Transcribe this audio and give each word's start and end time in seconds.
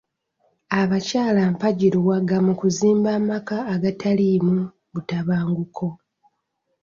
Abakyala 0.79 1.41
mpagi 1.53 1.87
luwaga 1.93 2.37
mu 2.45 2.53
kuzimba 2.59 3.09
amaka 3.19 3.57
agataliimu 3.73 4.57
butabanguko. 4.93 5.85